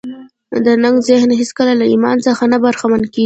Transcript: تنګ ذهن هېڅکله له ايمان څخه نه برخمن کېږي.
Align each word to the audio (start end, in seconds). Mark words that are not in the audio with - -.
تنګ 0.83 0.95
ذهن 1.09 1.29
هېڅکله 1.39 1.73
له 1.79 1.85
ايمان 1.91 2.17
څخه 2.27 2.43
نه 2.53 2.57
برخمن 2.65 3.01
کېږي. 3.11 3.19